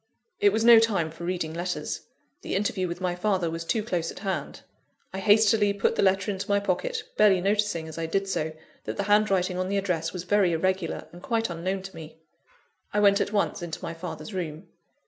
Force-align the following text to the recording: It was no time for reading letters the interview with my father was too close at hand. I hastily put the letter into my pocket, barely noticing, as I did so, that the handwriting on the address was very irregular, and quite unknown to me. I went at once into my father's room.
It 0.39 0.51
was 0.51 0.63
no 0.65 0.79
time 0.79 1.11
for 1.11 1.25
reading 1.25 1.53
letters 1.53 2.07
the 2.41 2.55
interview 2.55 2.87
with 2.87 3.01
my 3.01 3.13
father 3.13 3.51
was 3.51 3.63
too 3.63 3.83
close 3.83 4.09
at 4.09 4.17
hand. 4.25 4.61
I 5.13 5.19
hastily 5.19 5.73
put 5.73 5.95
the 5.95 6.01
letter 6.01 6.31
into 6.31 6.49
my 6.49 6.59
pocket, 6.59 7.03
barely 7.17 7.39
noticing, 7.39 7.87
as 7.87 7.99
I 7.99 8.07
did 8.07 8.27
so, 8.27 8.53
that 8.85 8.97
the 8.97 9.03
handwriting 9.03 9.59
on 9.59 9.69
the 9.69 9.77
address 9.77 10.11
was 10.11 10.23
very 10.23 10.53
irregular, 10.53 11.07
and 11.11 11.21
quite 11.21 11.51
unknown 11.51 11.83
to 11.83 11.95
me. 11.95 12.17
I 12.91 12.99
went 12.99 13.21
at 13.21 13.31
once 13.31 13.61
into 13.61 13.77
my 13.83 13.93
father's 13.93 14.33
room. 14.33 14.69